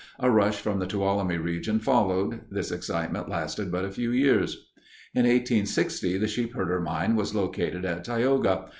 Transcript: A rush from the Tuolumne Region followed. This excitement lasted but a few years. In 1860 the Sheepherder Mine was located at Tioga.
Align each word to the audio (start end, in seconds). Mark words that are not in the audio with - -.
A 0.17 0.31
rush 0.31 0.55
from 0.59 0.79
the 0.79 0.87
Tuolumne 0.87 1.37
Region 1.43 1.77
followed. 1.79 2.39
This 2.49 2.71
excitement 2.71 3.29
lasted 3.29 3.71
but 3.71 3.85
a 3.85 3.91
few 3.91 4.11
years. 4.11 4.55
In 5.13 5.25
1860 5.25 6.17
the 6.17 6.27
Sheepherder 6.27 6.81
Mine 6.81 7.15
was 7.15 7.35
located 7.35 7.85
at 7.85 8.03
Tioga. 8.05 8.65